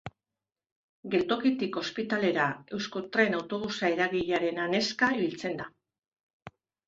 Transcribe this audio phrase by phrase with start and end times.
[1.15, 5.69] Geltokitik ospitalera Euskotren Autobusa eragilearen anezka ibiltzen da.